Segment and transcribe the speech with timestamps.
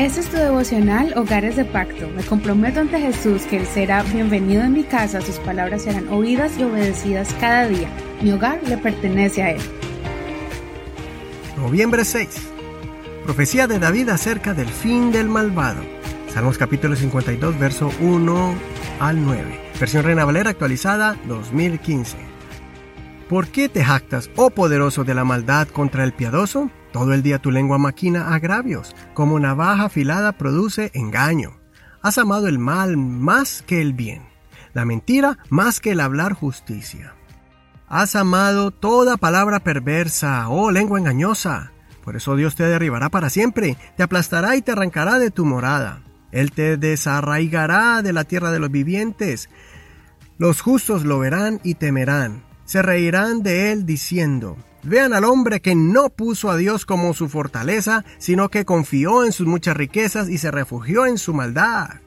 [0.00, 2.08] Este es tu devocional Hogares de Pacto.
[2.16, 6.56] Me comprometo ante Jesús que Él será bienvenido en mi casa, sus palabras serán oídas
[6.58, 7.90] y obedecidas cada día.
[8.22, 9.60] Mi hogar le pertenece a Él.
[11.58, 12.30] Noviembre 6.
[13.24, 15.82] Profecía de David acerca del fin del malvado.
[16.32, 18.54] Salmos capítulo 52, verso 1
[19.00, 19.60] al 9.
[19.78, 22.16] Versión Reina Valera actualizada 2015.
[23.28, 26.70] ¿Por qué te jactas, oh poderoso de la maldad contra el piadoso?
[26.92, 31.60] Todo el día tu lengua maquina agravios, como navaja afilada produce engaño.
[32.02, 34.22] Has amado el mal más que el bien,
[34.72, 37.14] la mentira más que el hablar justicia.
[37.88, 41.72] Has amado toda palabra perversa, oh lengua engañosa.
[42.04, 46.02] Por eso Dios te derribará para siempre, te aplastará y te arrancará de tu morada.
[46.32, 49.48] Él te desarraigará de la tierra de los vivientes.
[50.38, 52.44] Los justos lo verán y temerán.
[52.64, 57.28] Se reirán de él diciendo, Vean al hombre que no puso a Dios como su
[57.28, 62.00] fortaleza, sino que confió en sus muchas riquezas y se refugió en su maldad.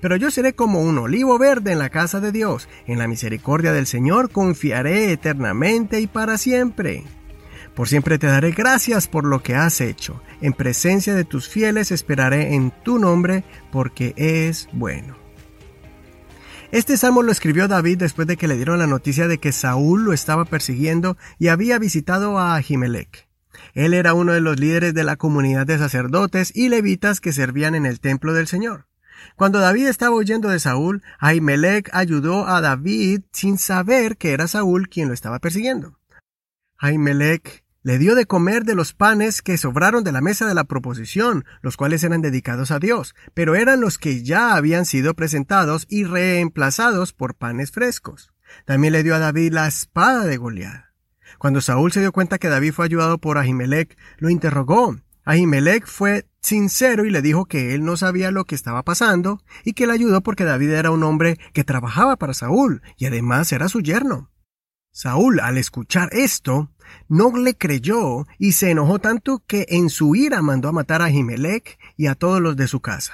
[0.00, 3.72] Pero yo seré como un olivo verde en la casa de Dios, en la misericordia
[3.72, 7.04] del Señor confiaré eternamente y para siempre.
[7.74, 11.90] Por siempre te daré gracias por lo que has hecho, en presencia de tus fieles
[11.90, 15.27] esperaré en tu nombre, porque es bueno.
[16.70, 20.04] Este salmo lo escribió David después de que le dieron la noticia de que Saúl
[20.04, 23.26] lo estaba persiguiendo y había visitado a Ahimelech.
[23.72, 27.74] Él era uno de los líderes de la comunidad de sacerdotes y levitas que servían
[27.74, 28.86] en el templo del Señor.
[29.34, 34.90] Cuando David estaba huyendo de Saúl, Ahimelech ayudó a David sin saber que era Saúl
[34.90, 35.98] quien lo estaba persiguiendo.
[36.76, 40.64] Ahimelech le dio de comer de los panes que sobraron de la mesa de la
[40.64, 45.86] proposición, los cuales eran dedicados a Dios, pero eran los que ya habían sido presentados
[45.88, 48.32] y reemplazados por panes frescos.
[48.64, 50.86] También le dio a David la espada de Goliat.
[51.38, 54.96] Cuando Saúl se dio cuenta que David fue ayudado por Ahimelech, lo interrogó.
[55.24, 59.74] Ahimelech fue sincero y le dijo que él no sabía lo que estaba pasando y
[59.74, 63.68] que le ayudó porque David era un hombre que trabajaba para Saúl y además era
[63.68, 64.30] su yerno.
[64.98, 66.72] Saúl, al escuchar esto,
[67.08, 71.04] no le creyó y se enojó tanto que en su ira mandó a matar a
[71.04, 73.12] Ahimelech y a todos los de su casa.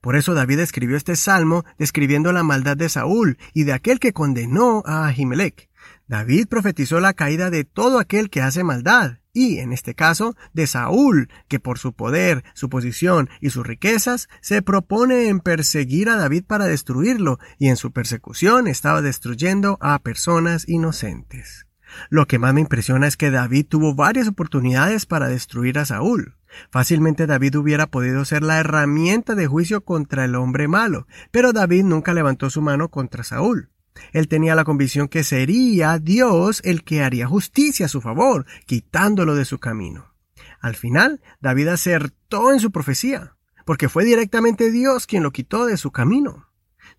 [0.00, 4.12] Por eso David escribió este salmo describiendo la maldad de Saúl y de aquel que
[4.12, 5.68] condenó a Ahimelech.
[6.06, 10.66] David profetizó la caída de todo aquel que hace maldad, y, en este caso, de
[10.66, 16.16] Saúl, que por su poder, su posición y sus riquezas se propone en perseguir a
[16.16, 21.66] David para destruirlo, y en su persecución estaba destruyendo a personas inocentes.
[22.10, 26.34] Lo que más me impresiona es que David tuvo varias oportunidades para destruir a Saúl.
[26.72, 31.84] Fácilmente David hubiera podido ser la herramienta de juicio contra el hombre malo, pero David
[31.84, 33.70] nunca levantó su mano contra Saúl.
[34.12, 39.34] Él tenía la convicción que sería Dios el que haría justicia a su favor, quitándolo
[39.34, 40.14] de su camino.
[40.60, 45.76] Al final, David acertó en su profecía, porque fue directamente Dios quien lo quitó de
[45.76, 46.48] su camino.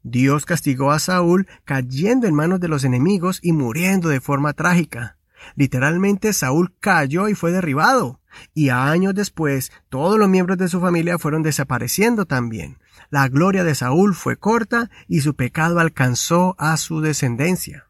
[0.03, 5.17] Dios castigó a Saúl cayendo en manos de los enemigos y muriendo de forma trágica.
[5.55, 8.18] Literalmente Saúl cayó y fue derribado,
[8.53, 12.77] y años después todos los miembros de su familia fueron desapareciendo también.
[13.09, 17.87] La gloria de Saúl fue corta y su pecado alcanzó a su descendencia.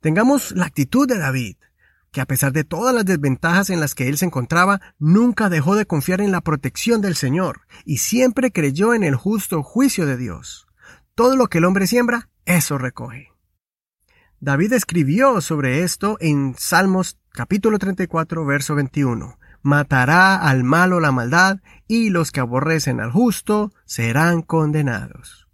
[0.00, 1.56] Tengamos la actitud de David,
[2.12, 5.74] que a pesar de todas las desventajas en las que él se encontraba, nunca dejó
[5.74, 10.16] de confiar en la protección del Señor y siempre creyó en el justo juicio de
[10.16, 10.68] Dios.
[11.16, 13.33] Todo lo que el hombre siembra, eso recoge.
[14.44, 19.38] David escribió sobre esto en Salmos capítulo 34, verso 21.
[19.62, 25.48] Matará al malo la maldad, y los que aborrecen al justo serán condenados.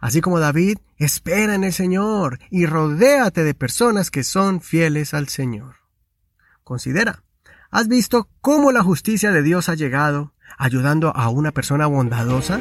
[0.00, 5.28] Así como David, espera en el Señor y rodéate de personas que son fieles al
[5.28, 5.74] Señor.
[6.64, 7.22] Considera,
[7.70, 12.58] ¿has visto cómo la justicia de Dios ha llegado ayudando a una persona bondadosa?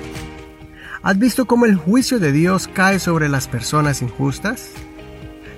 [1.03, 4.73] ¿Has visto cómo el juicio de Dios cae sobre las personas injustas?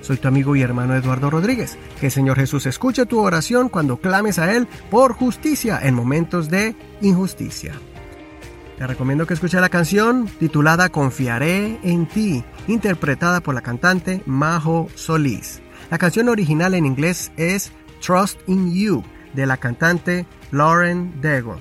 [0.02, 1.78] Soy tu amigo y hermano Eduardo Rodríguez.
[2.00, 6.50] Que el Señor Jesús escuche tu oración cuando clames a Él por justicia en momentos
[6.50, 7.72] de injusticia.
[8.76, 14.88] Te recomiendo que escuches la canción titulada Confiaré en ti, interpretada por la cantante Majo
[14.96, 15.62] Solís.
[15.88, 17.70] La canción original en inglés es
[18.04, 19.04] Trust in You,
[19.34, 21.60] de la cantante Lauren Daigle.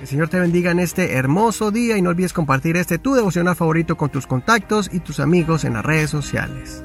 [0.00, 3.56] El Señor te bendiga en este hermoso día y no olvides compartir este tu devocional
[3.56, 6.84] favorito con tus contactos y tus amigos en las redes sociales.